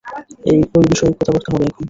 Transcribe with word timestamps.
ঐ 0.73 0.83
বিষয়ে 0.89 1.11
কথাবার্তা 1.13 1.49
হবে 1.51 1.63
এখন। 1.63 1.79